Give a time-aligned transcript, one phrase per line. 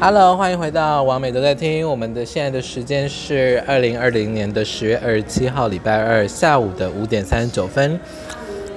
[0.00, 1.88] Hello，欢迎回到王美都在听。
[1.88, 7.98] 我们的现在的时间是二零二零年的十月二十七号礼拜二下午的五点三十九分。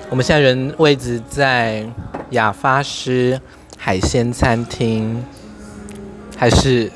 [0.10, 1.86] 我们现在人位置在
[2.32, 3.40] 雅发师
[3.78, 5.24] 海鲜餐厅，
[6.36, 6.92] 还是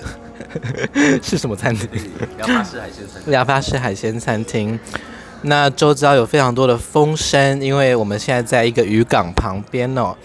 [1.21, 1.88] 是什么餐厅？
[2.39, 3.34] 雅发师海鲜餐厅。
[3.34, 4.80] 雅发师海鲜餐厅。
[5.43, 10.16] 那周遭有非常多的风声，因为我们现在在一个渔港旁边哦，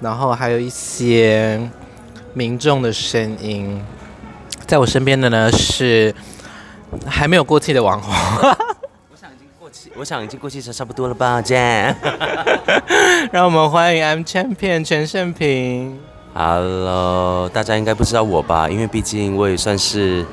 [0.00, 1.70] 然后还有一些
[2.32, 3.82] 民众的声音。
[4.66, 6.14] 在我身边的呢是
[7.06, 8.12] 还没有过气的网红。
[9.10, 11.94] 我想已经过气，我想已经过气，差不多了吧，姐。
[13.32, 15.98] 让我们欢迎 I'm Champion 全胜平。
[16.34, 18.68] Hello，大家应该不知道我吧？
[18.68, 20.24] 因为毕竟我也算是。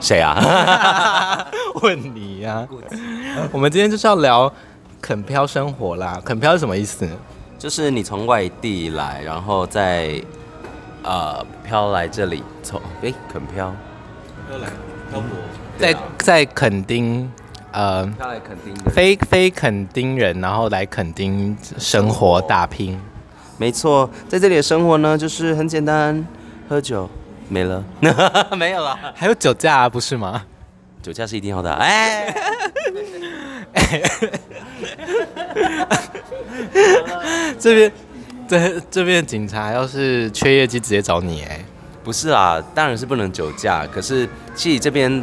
[0.00, 1.44] 谁啊？
[1.82, 2.68] 问你呀、啊！
[3.50, 4.52] 我们今天就是要聊
[5.00, 6.22] 垦漂生活啦。
[6.24, 7.04] 垦漂是什么意思？
[7.58, 10.22] 就是你从外地来，然后再
[11.08, 13.74] 呃飘来这里，从哎垦漂，
[14.46, 14.68] 漂来
[15.10, 15.28] 漂泊，
[15.78, 17.32] 在在垦丁
[17.72, 23.00] 呃漂来垦丁，非非垦丁人，然后来垦丁生活打拼。
[23.56, 26.26] 没错，在这里的生活呢，就是很简单，
[26.68, 27.08] 喝酒。
[27.48, 27.82] 没了，
[28.54, 30.44] 没有了，还有酒驾啊，不是吗？
[31.00, 31.72] 酒驾是一定要的。
[31.72, 32.34] 哎，
[37.58, 37.90] 这边
[38.48, 41.60] 这这边警察要是缺业绩，直接找你哎。
[42.02, 43.86] 不是啊，当然是不能酒驾。
[43.92, 45.22] 可是其实这边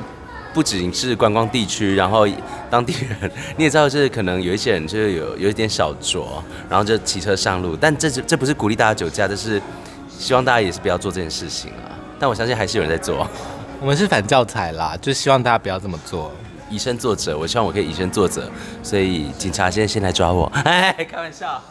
[0.54, 2.28] 不仅是观光地区，然后
[2.70, 6.26] 当地人 你也知道，就是可能有一些人就是有有一点小酌，
[6.70, 7.76] 然后就骑车上路。
[7.76, 9.60] 但这这不是鼓励大家酒驾，这是
[10.08, 11.98] 希望大家也是不要做这件事情啊。
[12.20, 13.28] 但我相信还是有人在做。
[13.82, 16.32] 我们是反教材啦，就希望大家不要这么做。
[16.70, 18.50] 以身作则，我希望我可以以身作则。
[18.84, 20.46] 所以警察现在先来抓我。
[20.64, 21.62] 哎，开玩笑。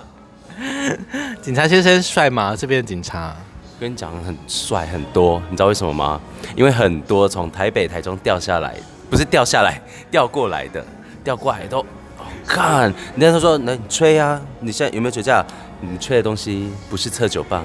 [1.43, 2.55] 警察先生帅吗？
[2.57, 3.35] 这边的警察，
[3.81, 6.21] 跟你讲很帅很多，你知道为什么吗？
[6.55, 8.75] 因为很多从台北、台中掉下来，
[9.11, 9.81] 不是掉下来，
[10.11, 10.85] 掉过来的，
[11.23, 12.93] 掉过来都、哦、看。
[13.17, 14.41] 人家都说，那你吹啊？
[14.61, 15.45] 你现在有没有酒驾？
[15.81, 17.65] 你吹的东西不是测酒棒。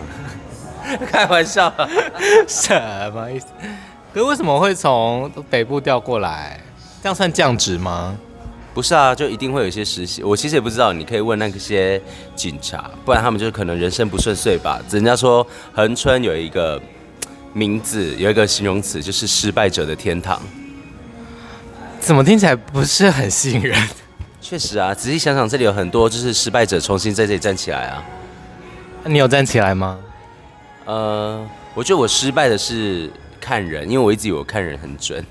[1.11, 1.71] 开玩笑，
[2.47, 3.47] 什么意思？
[4.13, 6.59] 可是为什么会从北部调过来？
[7.03, 8.17] 这样算降职吗？
[8.79, 10.23] 不是啊，就一定会有一些实习。
[10.23, 12.01] 我其实也不知道，你可以问那些
[12.33, 14.79] 警察，不然他们就可能人生不顺遂吧。
[14.89, 16.81] 人家说恒春有一个
[17.51, 20.41] 名字，有一个形容词，就是失败者的天堂。
[21.99, 23.77] 怎么听起来不是很吸引人？
[24.39, 28.01] 确实啊，仔细想想，这里有很多就是失败者重新在这里站起来啊。
[29.03, 29.99] 你有站起来吗？
[30.85, 35.21] 呃，我觉得我失败的是看人，因为我一直以为我看人很准，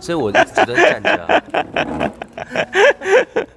[0.00, 1.42] 所以我一直都在站着。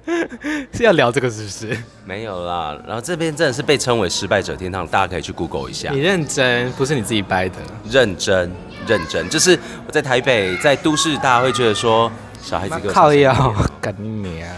[0.72, 1.76] 是要聊这个是不是？
[2.04, 5.90] 没有啦，然后这边真的是被称为失败者天堂，大家可以去 Google 一下。
[5.92, 7.56] 你认真，不是你自己掰的。
[7.88, 8.50] 认真，
[8.86, 12.10] 认真，就是我在台北，在都市，大家会觉得说
[12.42, 14.48] 小孩子靠腰，干你娘！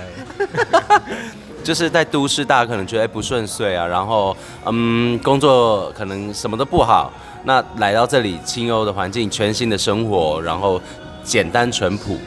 [1.62, 4.36] 就是在都市，大家可能觉得不顺遂啊，然后
[4.66, 7.12] 嗯，工作可能什么都不好。
[7.44, 10.80] 那来到这里清幽的环境，全新的生活，然后
[11.24, 12.18] 简单淳朴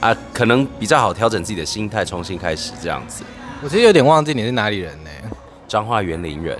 [0.00, 3.24] 啊，可能比较好调整自己的心态，重新开始这样子。
[3.62, 5.10] 我其实有点忘记你是哪里人呢？
[5.66, 6.58] 彰化园林人。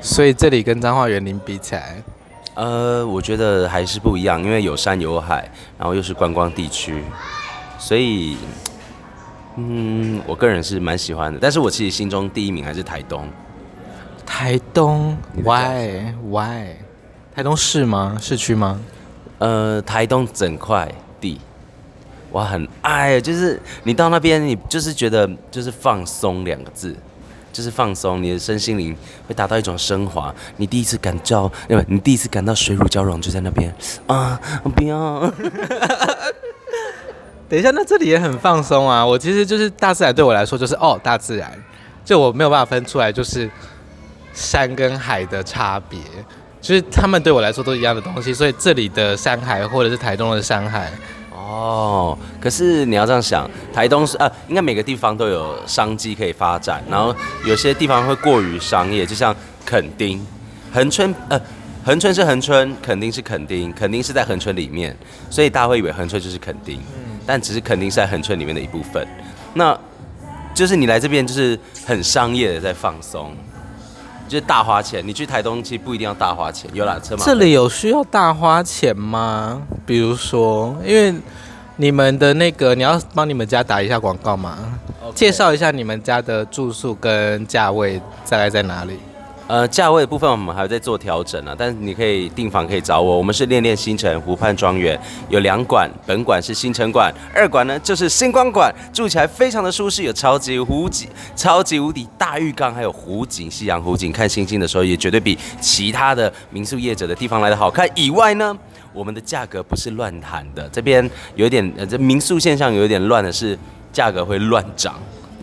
[0.00, 2.02] 所以这里跟彰化园林比起来，
[2.54, 7.02] 呃，我觉得还是不一样，因为有山有海，然后又是观光地区，
[7.78, 8.36] 所以。
[9.56, 13.28] 嗯，我个人是蛮喜欢的，但是我其实心中第一名还是台东。
[14.26, 16.74] 台东？Why Why？
[17.32, 18.18] 台东市吗？
[18.20, 18.80] 市区吗？
[19.38, 20.90] 呃，台东整块
[21.20, 21.40] 地，
[22.30, 26.94] 我很爱，就是你到那边，你就是觉得就是放松两个字，
[27.52, 28.96] 就是放松，你的身心灵
[29.28, 30.34] 会达到一种升华。
[30.56, 33.74] 你第一次感到，因为你第一次感到水乳交融，就在那边
[34.06, 34.40] 啊，
[34.74, 35.30] 不要。
[37.46, 39.04] 等一下，那这里也很放松啊！
[39.04, 41.52] 我其实就是大自然对我来说就是哦，大自然，
[42.04, 43.48] 就我没有办法分出来就是
[44.32, 46.00] 山跟海的差别，
[46.64, 50.90] 就是他们对我来说都一样的东西，所以这里的山海或者是台东的山海，
[51.30, 57.14] 哦，可是你要这样想，台东是呃，应该每个地方都有商机可以发展，然后
[57.44, 60.26] 有些地方会过于商业，就像垦丁、
[60.72, 61.38] 恒春，呃，
[61.84, 64.96] 恒春是恒春，垦丁是垦丁，垦丁是在恒春里面，
[65.28, 66.80] 所以大家会以为恒春就是垦丁。
[67.26, 69.06] 但只是垦丁是在恒春里面的一部分，
[69.52, 69.78] 那
[70.54, 73.36] 就是你来这边就是很商业的在放松，
[74.28, 75.06] 就是大花钱。
[75.06, 77.22] 你去台东其实不一定要大花钱，有缆车吗。
[77.24, 79.62] 这里有需要大花钱吗？
[79.86, 81.14] 比如说，因为
[81.76, 84.58] 你们的那个，你要帮你们家打一下广告吗.
[85.14, 88.98] 介绍一下你们家的住宿跟价位大概在哪里？
[89.46, 94.98] 呃，价位的部分我们还有在做调整啊，但是你可以订房可以找我，我们是恋恋星城湖畔庄园，
[95.28, 107.86] 有两馆，本馆是星城馆，二馆呢就是星光馆，住起来非常的舒适，有超级湖景、超级无敌大浴缸，还有湖景、夕阳湖景，看星星的时候也绝对比其他的民宿业者的地方来的好看。
[107.94, 108.56] 以外呢，
[108.94, 113.58] 我们的价格不是乱谈的，这边有点呃，这民宿现象有点乱的是
[113.92, 114.94] 价格会乱涨。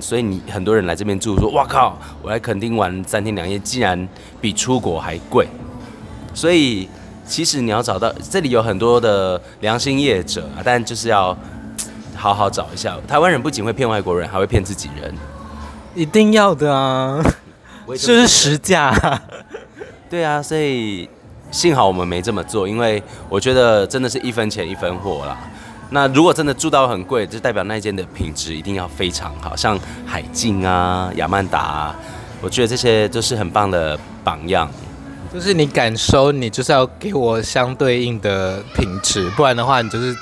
[0.02, 4.10] 所以你很多人来这边住，说哇靠，我来垦丁玩三天两夜，竟然
[4.42, 5.48] 比出国还贵。
[6.34, 6.90] 所以
[7.26, 11.38] 其实你要找到这里有很多的良心业者啊，但就是要
[12.16, 12.98] 好好找一下。
[13.08, 15.14] 台湾人不仅会骗外国人，还会骗自己人，
[15.94, 17.24] 一定要的啊，
[17.88, 19.22] 这是实价。
[20.10, 21.08] 对啊，所以
[21.52, 25.38] 幸好我们没这么做，因为我觉得真的是一分钱一分货啦。
[25.94, 31.96] 那如果真的住到很贵，就代表那间的品质一定要非常好，像海静啊、雅曼达啊，
[32.42, 34.72] 我觉得这些都是很棒的榜样。
[35.34, 40.14] 就是你敢收，你就是要给我相对应的品质，不然的话，你就是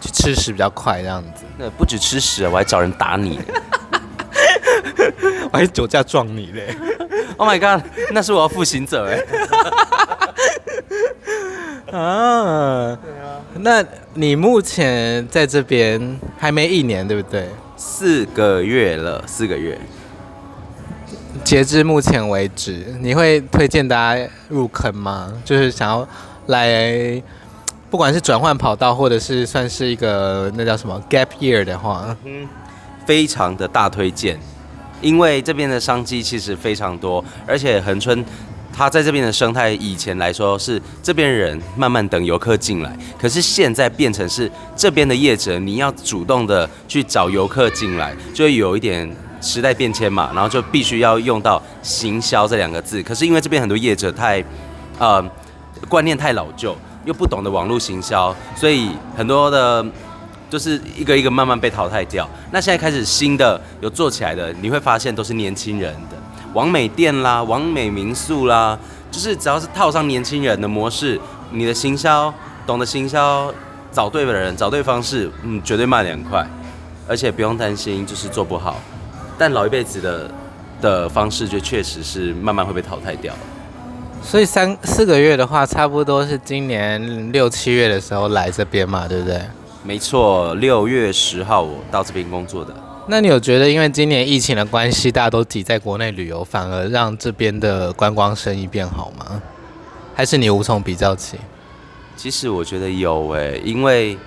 [0.00, 1.44] 去吃屎比较快这样子。
[1.58, 3.40] 那不止吃屎啊，我还找人打你，
[5.52, 6.76] 我还酒驾撞你嘞！
[7.38, 9.20] Oh my god，那是我要负刑责哎。
[11.98, 12.98] 啊，
[13.60, 17.48] 那你目前在这边还没一年，对不对？
[17.76, 19.78] 四个月了，四个月。
[21.44, 25.32] 截至目前为止，你会推荐大家入坑吗？
[25.44, 26.08] 就是想要
[26.46, 27.22] 来，
[27.90, 32.48] 不管是转换跑道，或者是算是一个那叫什么 gap year 的话，嗯，
[33.06, 34.38] 非常的大推荐，
[35.00, 38.24] 因为这边的商机其实非常多，而且恒春。
[38.76, 53.02] 它在这边的生态，以前来说是这边人慢慢等游客进来，可是现在变成是这边的业者，你要主动的去找游客进来，就有一点时代变迁嘛，然后就必须要用到行销这两个字。
[53.02, 54.44] 可是因为这边很多业者太，
[54.98, 55.24] 呃，
[55.88, 56.76] 观念太老旧，
[57.06, 59.82] 又不懂得网络行销，所以很多的，
[60.50, 62.28] 就是一个一个慢慢被淘汰掉。
[62.50, 66.25] 那现在开始新的有做起来的，你会发现都是年轻人的。
[66.56, 68.78] 网美店啦，网美民宿啦，
[69.10, 71.20] 就是只要是套上年轻人的模式，
[71.50, 72.32] 你的行销
[72.66, 73.52] 懂得行销，
[73.92, 76.48] 找对的人，找对方式，嗯，绝对卖得很快，
[77.06, 78.80] 而且不用担心就是做不好。
[79.36, 80.30] 但老一辈子的
[80.80, 83.34] 的方式，就确实是慢慢会被淘汰掉。
[84.22, 89.42] 所以三四个月的话，差不多是今年六七月的时候来这边嘛，对不对？
[89.84, 92.74] 没错，六月十号我到这边工作的。
[93.08, 99.40] 那你有觉得，因为今年疫情的关系，大家都挤在国内旅游，反而让这边的观光生意变好吗？
[100.12, 101.38] 还是你无从比较起？
[102.16, 104.18] 其实我觉得有诶，因为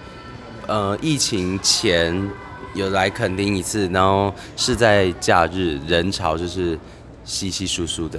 [0.66, 2.30] 呃，疫情前
[2.74, 6.80] 有来垦丁一次，然后是在假日，人潮就是
[7.25, 8.18] 稀稀疏疏的。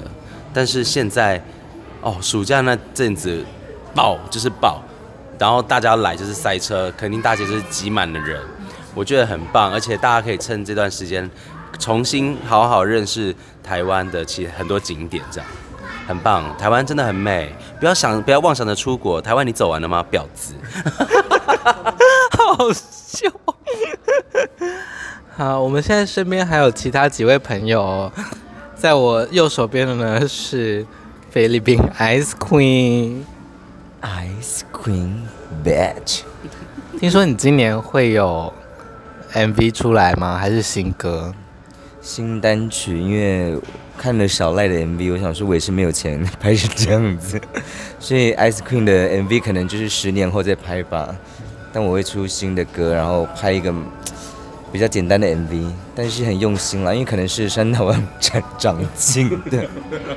[0.52, 1.42] 但是现在
[2.02, 3.42] 哦，暑假那阵子
[3.94, 4.82] 爆就是爆，
[5.38, 8.38] 然后大家来就是塞车，垦丁大街就是挤满了人。
[8.94, 11.30] 我觉得很棒，而且大家可以趁这段时间
[11.78, 13.32] 重新好好认识
[13.62, 15.48] 台湾的其很多景点，这样
[16.08, 16.44] 很棒。
[16.58, 19.22] 台湾真的很美，不要想，不要妄想着出国。
[19.22, 20.04] 台湾你走完了吗？
[20.10, 20.54] 婊子，
[22.32, 23.30] 好笑。
[25.36, 28.10] 好，我们现在身边还有其他几位朋友，
[28.74, 30.84] 在我右手边的呢是
[31.30, 33.22] 菲律宾 Ice Queen，Ice
[34.72, 35.20] Queen
[35.64, 36.22] Bitch。
[36.98, 38.52] 听说你今年会有。
[39.34, 40.36] MV 出来吗？
[40.36, 41.32] 还是新歌？
[42.00, 42.98] 新单曲？
[42.98, 43.58] 因为
[43.96, 47.40] 看了小赖的 MV，我想说我也是没有钱拍成这样子，
[48.00, 51.14] 所以 Ice Queen 的 MV 可能就是十年后再拍吧。
[51.72, 53.72] 但我会出新的歌，然后拍一个
[54.72, 59.68] 比较简单的 MV，但是很用心啦，因为可能是山岛湾长长进的，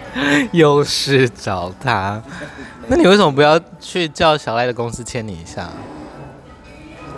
[0.51, 2.23] 又是找他。
[2.87, 5.69] 那你为什么不要去叫小赖的公司签你一下？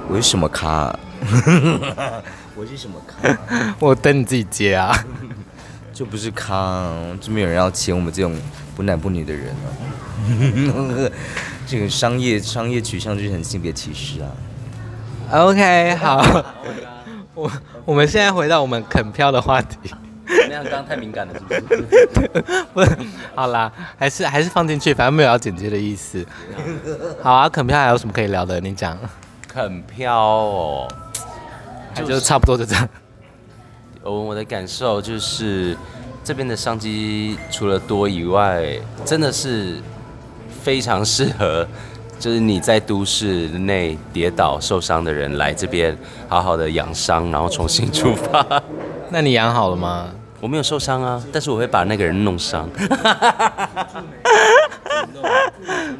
[0.09, 0.93] 我是什么咖？
[2.55, 3.37] 我是什么咖？
[3.79, 4.95] 我等你自己接啊，
[5.93, 6.89] 就不是咖，
[7.19, 8.35] 就没有人要签我们这种
[8.75, 9.67] 不男不女的人啊。
[11.67, 14.31] 这个商业商业取向就是很性别歧视啊。
[15.31, 16.23] OK，好，
[17.33, 17.51] 我
[17.85, 19.77] 我们现在回到我们肯漂的话题。
[20.47, 22.63] 那样刚刚太敏感了，是不是？
[22.73, 22.97] 不是，
[23.35, 26.25] 好啦，还是还是放进去，反正没有要剪接的意思。
[27.21, 28.59] 好啊，肯漂还有什么可以聊的？
[28.59, 28.97] 你讲。
[29.47, 30.87] 肯漂哦，
[31.95, 32.87] 就，就差不多就这样。
[34.03, 35.75] 我我的感受就是，
[36.23, 39.81] 这边的商机除了多以外，真的是
[40.61, 41.67] 非常适合，
[42.19, 45.97] 就是你在都市内跌倒受伤的人来这边
[46.27, 48.45] 好好的养伤，然后重新出发。
[49.09, 50.07] 那你养好了吗？
[50.41, 52.69] 我没有受伤啊，但是我会把那个人弄伤。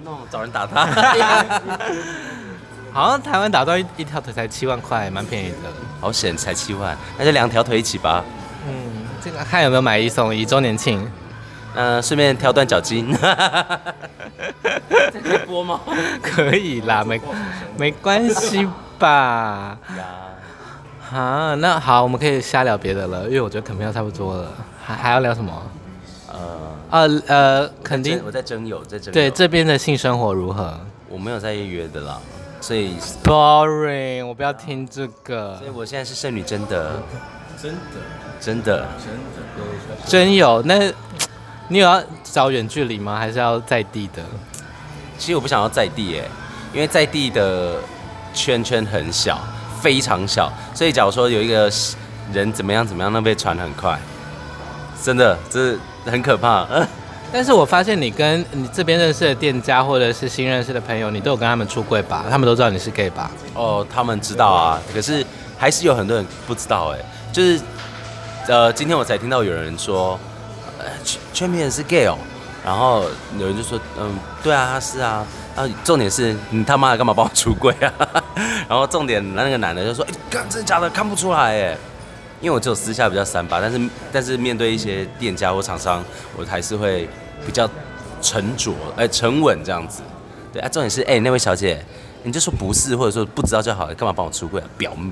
[0.03, 0.85] 弄，找人打他。
[2.95, 5.55] 好像台湾打断一,一条腿才七万块，蛮便宜的。
[5.99, 8.23] 好险，才七万，那就两条腿一起吧。
[8.65, 11.03] 嗯，这个看有没有买一送一周年庆。
[11.73, 13.13] 嗯、呃，顺便挑断脚筋。
[15.11, 15.81] 这可以播吗？
[16.23, 17.19] 可以啦，没
[17.77, 18.65] 没关系
[18.97, 19.77] 吧？
[21.11, 24.49] 啊，那好，我们可以瞎聊别的了，因为我觉得肯定要差不多了。
[24.85, 25.51] 还还要聊什么？
[26.31, 29.11] 呃呃呃，肯定我在征友，在征友。
[29.11, 30.79] 对，这边的性生活如何？
[31.09, 32.17] 我没有在约的啦。
[32.65, 35.55] 所以，boring，我不要听这个。
[35.59, 36.99] 所以我现在是剩女，真的，
[37.61, 37.79] 真的，
[38.41, 39.13] 真的，真
[40.01, 40.63] 的，真有。
[40.63, 40.91] 那，
[41.67, 43.19] 你有要找远距离吗？
[43.19, 44.23] 还是要在地的？
[45.19, 46.27] 其实我不想要在地耶，
[46.73, 47.75] 因为在地的
[48.33, 49.39] 圈圈很小，
[49.79, 50.51] 非常小。
[50.73, 51.71] 所以假如说有一个
[52.33, 53.95] 人怎么样怎么样，那被传很快，
[55.03, 56.67] 真的，这是很可怕。
[57.35, 62.23] 但是我发现你跟你这边认识的店家或者是新认识的朋友，你都有跟他们出柜吧？
[62.29, 63.29] 他们都知道你是 gay 吧？
[63.53, 65.21] 哦，他们知道啊，可是
[65.57, 66.99] 还是有很多人不知道哎。
[67.33, 67.59] 就是，
[68.47, 70.17] 呃，今天我才听到有人说，
[70.79, 72.17] 呃，圈圈片是 gay 哦，
[72.63, 73.03] 然后
[73.37, 75.27] 有人就说，嗯，对啊，是啊，
[75.57, 77.93] 啊，重点是你他妈的干嘛帮我出柜啊？
[78.69, 80.13] 然后重点那个男的就说，哎，
[80.49, 80.89] 真的假的？
[80.89, 81.77] 看不出来哎。
[82.41, 86.01] 因为我只有私下比较三八，但是但是面对一些店家或厂商，
[86.37, 87.09] 我还是会。
[87.45, 87.67] 比较
[88.21, 90.01] 沉着，哎、欸，沉稳这样子，
[90.53, 91.83] 对啊，重点是，哎、欸，那位小姐，
[92.23, 94.67] 你就说不是，或者说不知道就好了，干嘛帮我出柜啊？
[94.77, 95.11] 表妹，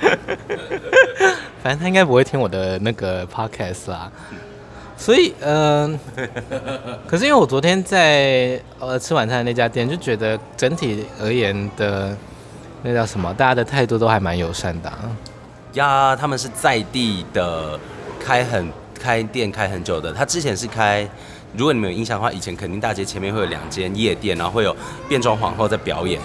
[1.62, 4.10] 反正他应该不会听我的那个 podcast 啦，
[4.96, 6.28] 所以，嗯、呃，
[7.06, 12.16] 可是因为我昨天在呃吃晚餐的那家店，就觉得整体而言的，
[12.82, 14.98] 那叫什么，大家的态度都还蛮友善的、啊。
[15.74, 17.78] 呀，他们是在地的，
[18.22, 18.70] 开很。
[19.00, 21.08] 开店开很久的，他之前是开，
[21.56, 24.76] 如果你们有印象的话，以前垦丁大街前面会有两间夜店，然后会有
[25.08, 26.20] 变装皇后在表演。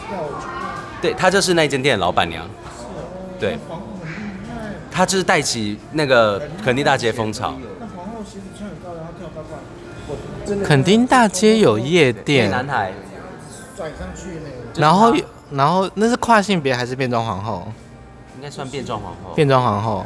[1.01, 2.45] 对，他就是那间店的老板娘。
[3.39, 3.57] 对。
[4.91, 7.53] 他就是带起那个垦丁大街风潮。
[10.63, 12.49] 垦丁大街有夜店。
[12.49, 12.93] 南台。
[14.75, 15.13] 然后，
[15.51, 17.67] 然后那是跨性别还是变装皇后？
[18.37, 19.33] 应该算变装皇后。
[19.35, 20.05] 变装皇后。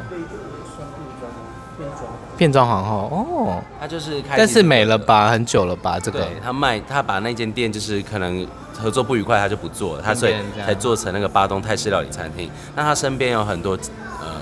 [2.39, 5.99] 变装皇后哦，他就是开，但是没了吧，很久了吧？
[5.99, 10.33] 这个对他卖，他把那间店就是可能合作不愉快，他就不做了，他所以
[10.65, 12.49] 才做成那个巴东泰式料理餐厅。
[12.77, 13.77] 那他身边有很多
[14.21, 14.39] 呃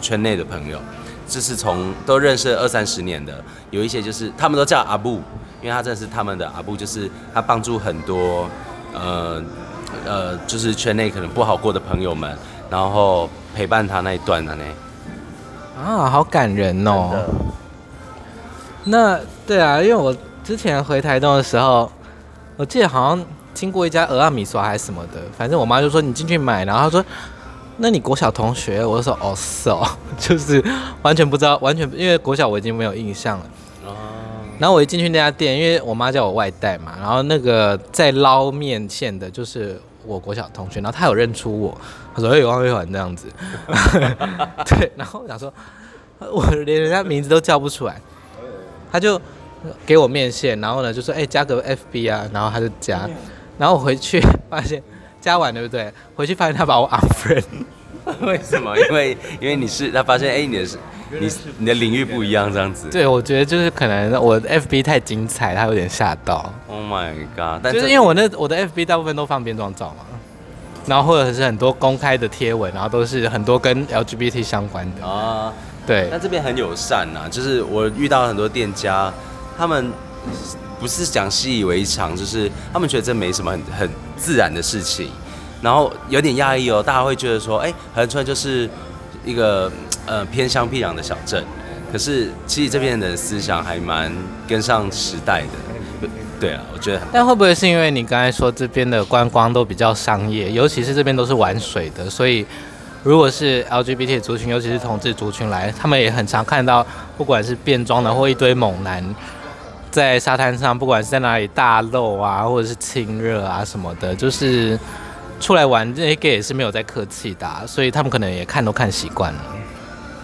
[0.00, 0.80] 圈内的朋友，
[1.28, 3.32] 就是从都认识二三十年的，
[3.70, 5.22] 有一些就是他们都叫阿布，
[5.62, 8.50] 因为他真的是他们的阿布，就是他帮助很多
[8.92, 9.40] 呃
[10.04, 12.36] 呃就是圈内可能不好过的朋友们，
[12.68, 14.64] 然后陪伴他那一段的呢。
[15.78, 17.24] 啊，好感人哦！
[18.84, 21.90] 那对啊，因为我之前回台东的时候，
[22.56, 27.04] 我记得好像经过一家鹅阿米刷还是什么的，反正我妈就说你进去买，然后她说，
[27.76, 28.84] 那你国小同学？
[28.84, 29.86] 我就说哦是哦，
[30.18, 30.62] 就是
[31.02, 33.44] 完全不知道，完全因为国小我已经没有印象了。
[33.86, 33.94] 哦。
[34.58, 41.80] 然后我一进去那家店，因为我妈叫我外带嘛，然后那个在捞面线的就是我国小同学，然后他有认出我。
[42.16, 43.28] 所以王慧环这样子，
[44.66, 45.52] 对，然后我想说，
[46.18, 48.00] 我连人家名字都叫不出来，
[48.90, 49.20] 他就
[49.86, 53.08] 给我面线，然后呢就说，哎、加个 FB 啊，然后他就加，
[53.56, 54.82] 然后我回去发现
[55.20, 55.92] 加完对不对？
[56.16, 57.44] 回去发现他把我 unfriend，
[58.26, 58.76] 为什么？
[58.76, 60.76] 因为因为你是他发现，哎、你是
[61.10, 62.88] 你你的领域不一样这样子。
[62.90, 66.52] 对，我觉得就是可能我的 FB 太精彩，他有点吓到。
[66.68, 67.60] Oh my god！
[67.62, 70.04] 但就是因为我那我的 FB 大部分都放变装照嘛。
[70.86, 75.52] 然后或者是很多公开的贴文，然后都是很多跟 LGBT 相关的啊，
[75.86, 76.08] 对。
[76.10, 79.12] 那这边很友善呐、啊，就是我遇到很多店家，
[79.58, 79.92] 他们
[80.80, 85.10] 不是讲习以为常，就是他们觉得这没什么很很自然的事情，
[85.60, 88.66] 然后有点压抑哦，大家会觉得说，哎，恒春就是
[89.26, 89.70] 一个
[90.08, 91.44] 呃偏乡僻壤的小镇，
[91.92, 94.12] 可是其实这边的思想还蛮
[94.46, 96.08] 跟上时代的。
[96.40, 97.00] 对啊，我觉得。
[97.12, 102.46] 但会不会是因为你刚才说这边的观光都比较商业，尤其是这边都是玩水的，所以
[103.02, 106.86] 如果是 LGBT 族群，尤其是同志族群来，他们也很常看到，
[107.16, 109.04] 不管是变装的或一堆猛男
[109.90, 114.78] 在沙滩上，不管是在哪里大露啊，或者是亲热啊什么的，就是
[115.40, 119.40] 出来玩这些 gay 也是没有在客气的，所以他们可能也看都看习惯了。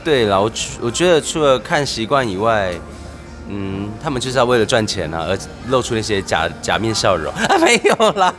[0.05, 0.51] 对了，我
[0.83, 2.73] 我觉得除了看习惯以外。
[3.47, 8.35] 嗯，他们就是要为了赚钱啊，而露出那些假假面笑容 啊，没有啦，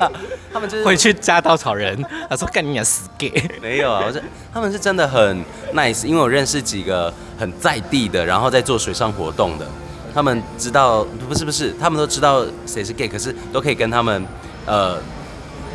[0.51, 3.31] 他们就是回去加稻草人，他说干你娘死 gay，
[3.61, 4.19] 没有啊，我说
[4.51, 5.45] 他们是真的很
[5.75, 9.67] nice，因为我认识几个很在地的，然后在做水上活动的，
[10.11, 14.25] 他们知道不是不是，他们都知道谁是 gay，可是都可以跟他们
[14.65, 14.97] 呃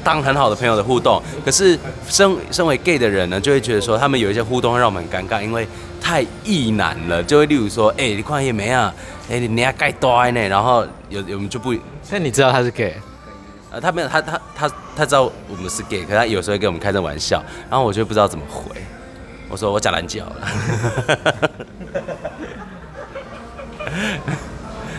[0.03, 1.23] 当很好的朋友的互动。
[1.45, 1.79] 可是
[2.09, 5.67] 身身为 gay 的人呢，就会觉得说他们有一些互动会让我们很尴尬，因为
[6.01, 8.93] 太异男了，就会例如说，哎、欸，你看也没啊，
[9.29, 11.75] 哎、欸，你要盖多呢，然后有有我们就不，
[12.11, 12.95] 但你知道他是 gay。
[13.73, 17.41] 呃，他没有，他他他他知道我们是 gay，可是他有时候会跟我们开这玩笑，
[17.71, 18.65] 然后我就不知道怎么回。
[19.49, 20.49] 我说我讲篮球了，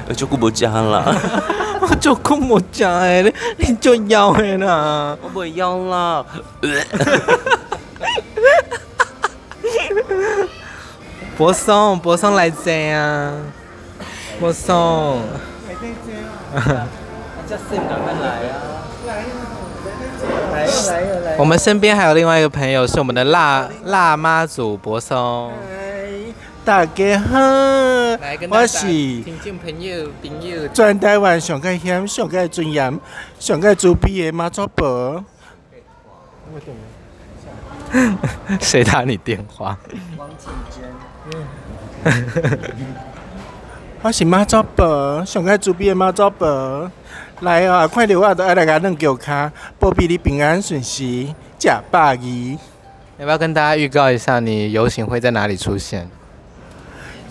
[0.07, 1.13] 我 就顾不讲了，
[1.91, 6.25] 我就顾不讲哎，你你就要哎啦，我不要了。
[11.37, 13.33] 柏松，柏松来这啊，
[14.39, 15.19] 柏松。
[17.47, 18.87] 叫 Sim 赶快来啊！
[20.53, 21.35] 来来来来！
[21.37, 25.51] 我们身边还有另外一个朋友，是我们的辣辣妈祖柏松。
[26.63, 27.39] 大家好，
[28.51, 32.99] 我是听众朋友朋友，全台湾上个险、上个尊严、
[33.39, 35.23] 上个主逼的妈祖婆。
[38.59, 39.75] 谁打你电话？
[40.15, 40.83] 王景娟。
[44.03, 46.91] 我是妈祖婆，上个主逼的妈祖婆。
[47.39, 47.87] 来啊！
[47.87, 48.35] 快点我！
[48.35, 51.27] 都爱来个弄脚卡，保庇你平安顺时，
[51.57, 52.57] 假百二。
[53.17, 56.07] 要不要跟大家预告一下，你游行会在哪里出现？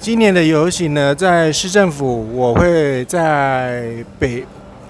[0.00, 4.42] 今年的游行呢，在市政府，我会在北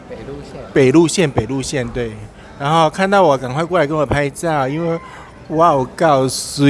[0.08, 0.62] 北路线。
[0.72, 2.12] 北路线，北路线，对。
[2.60, 4.96] 然后看到我，赶快过来跟我拍照，因为
[5.48, 6.62] 哇，我告诉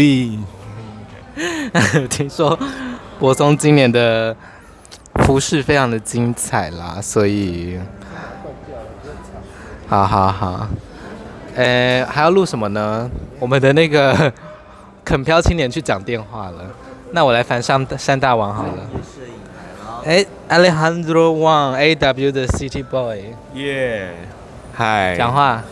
[2.09, 2.59] 听说
[3.19, 4.35] 柏松今年的
[5.17, 7.79] 服饰非常的精彩啦，所以。
[9.87, 10.67] 好好好，
[11.57, 13.11] 呃、还要录什么呢？
[13.39, 14.33] 我们的那个
[15.05, 16.65] 肯飘青年去讲电话了，
[17.13, 18.91] 那我来翻上山大王好了。
[20.05, 23.35] 哎、欸、，Alejandro Wang，A W 的 City Boy。
[23.55, 24.13] 耶，
[24.75, 25.17] 嗨。
[25.17, 25.63] 讲话。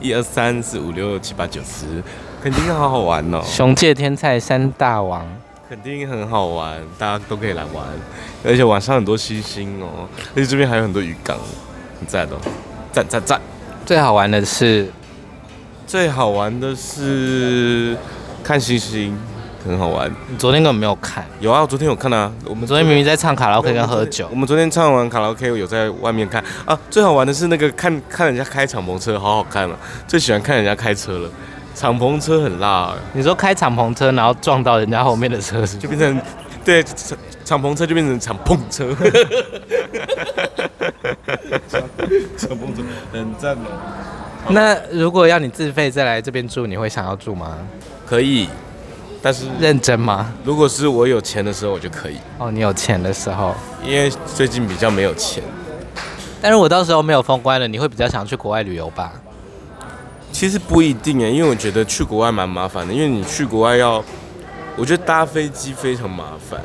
[0.00, 2.02] 一二三四五六七八九十，
[2.42, 3.40] 肯定好好玩哦。
[3.44, 5.26] 熊界天菜山大王。
[5.68, 7.82] 肯定很好玩，大家都可以来玩，
[8.44, 11.38] 而且晚上很多星星哦，而且这边还有很多鱼缸，
[11.98, 12.36] 很赞哦。
[12.92, 13.40] 赞赞赞！
[13.86, 14.90] 最好玩的是，
[15.86, 17.96] 最好玩的是
[18.44, 19.16] 看星星，
[19.64, 20.10] 很好玩。
[20.28, 21.24] 你昨天根本没有看？
[21.40, 22.32] 有啊，我昨天有看啊。
[22.44, 24.28] 我们昨天明明在唱卡拉 OK 跟喝酒。
[24.30, 26.78] 我们昨天唱完卡拉 OK，有在外面看啊。
[26.90, 29.76] 最好玩的是那个看看人家开敞篷车，好好看啊。
[30.06, 31.30] 最喜欢看人家开车了，
[31.74, 32.94] 敞篷车很辣。
[33.12, 36.20] 你说开敞篷车，然后撞到人家后面的车是是，就变成
[36.64, 38.94] 对敞敞篷车就变成敞篷车。
[42.36, 43.70] 敞篷车很赞哦。
[44.48, 47.56] 那如果要你自费再来这边住，你会想要住吗？
[48.04, 48.48] 可以，
[49.22, 50.32] 但是认真吗？
[50.44, 52.16] 如果是我有钱的时候，我就可以。
[52.38, 53.54] 哦，你有钱的时候，
[53.84, 55.42] 因为最近比较没有钱。
[56.40, 59.12] 但是我到时候没有封关了，你会比较想去国外旅游吧？
[60.32, 64.02] 其实不一定哎，因为我觉得去国外蛮麻烦的，因为你去国外要，
[64.76, 66.60] 我觉得搭飞机非常麻烦。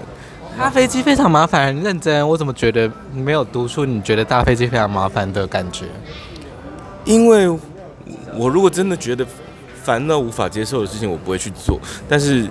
[0.57, 2.27] 搭飞机非常麻烦，很认真。
[2.27, 3.85] 我怎么觉得没有读书？
[3.85, 5.85] 你觉得搭飞机非常麻烦的感觉？
[7.05, 7.47] 因为
[8.33, 9.23] 我如果真的觉得
[9.87, 11.79] 烦到无法接受的事情，我不会去做。
[12.09, 12.45] 但是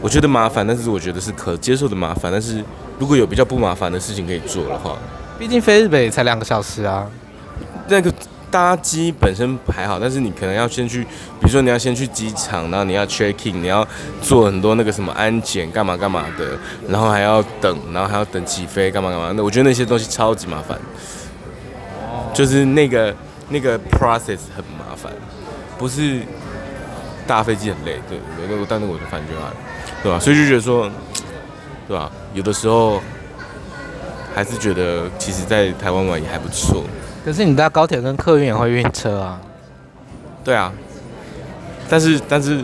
[0.00, 2.30] 我觉得麻烦，但是我觉得是可接受的麻烦。
[2.30, 2.62] 但是
[2.98, 4.98] 如果有比较不麻烦的事情可以做的话，
[5.38, 7.10] 毕竟飞日本也才两个小时啊。
[7.88, 8.12] 那个。
[8.50, 13.84] 搭机本身还好，但是你可能要先去，比如说你要先去机场，然后你要 check in，你要
[14.22, 16.56] 做很多那个什么安检，干嘛干嘛的，
[16.88, 19.32] 然后还要等，然后还要等起飞，干嘛干嘛。
[19.34, 20.78] 那我觉得那些东西超级麻烦，
[22.32, 23.12] 就是那个
[23.48, 25.10] 那个 process 很麻烦，
[25.78, 26.20] 不是
[27.26, 29.50] 搭飞机很累，对，那个但是我就反正就还，
[30.02, 30.18] 对吧？
[30.18, 30.90] 所以就觉得说，
[31.88, 32.10] 对吧？
[32.32, 33.00] 有的时候
[34.34, 36.84] 还是觉得，其实在台湾玩也还不错。
[37.24, 39.40] 可是你搭高铁跟客运也会晕车啊？
[40.44, 40.70] 对啊，
[41.88, 42.62] 但是但是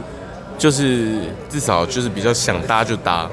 [0.58, 3.26] 就是至少就是比较想搭就搭，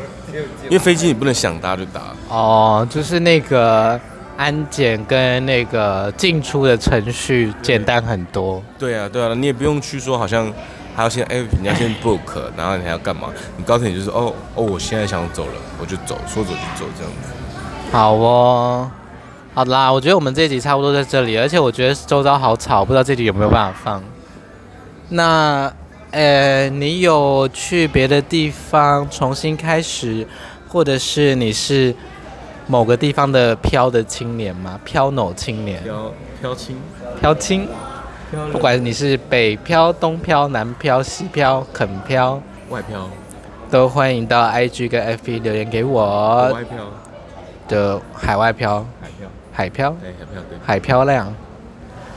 [0.63, 2.01] 因为飞机你不能想搭就搭。
[2.29, 3.99] 哦，就是那个
[4.38, 8.63] 安检跟那个进出的程序简单很多。
[8.80, 10.54] 对啊对啊，你也不用去说好像
[10.95, 12.19] 还要先哎，你要先 book，
[12.56, 13.30] 然后你还要干嘛？
[13.58, 17.30] 你告诉你就是哦哦，我现在想走了，我就走，说走就走这样子。
[17.91, 18.89] 好哦。
[19.54, 24.04] 好啦，我觉得我们这一集差不多在这里，而且我觉得周遭好吵，不知道这集有没有办法放。
[25.10, 25.73] 那，
[26.12, 30.28] 呃，你有去别的地方重新开始，
[30.67, 31.91] 或者是你是
[32.67, 34.80] 某个地方的漂的青年吗？
[34.84, 35.82] 漂 no 青年。
[35.84, 36.77] 漂漂青。
[37.19, 37.67] 漂青。
[38.51, 43.10] 不管你是北漂、东漂、南漂、西漂、垦漂、外漂。
[43.69, 46.51] 都欢迎到 IG 跟 FB 留言给我。
[46.53, 46.77] 外漂
[47.67, 50.58] 的海外漂，海漂，海漂，对海漂对。
[50.65, 51.34] 海漂亮。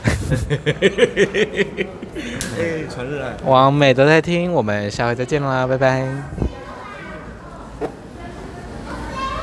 [2.57, 3.33] 哎，传日来。
[3.45, 6.05] 网美都在听，我们下回再见啦，拜拜。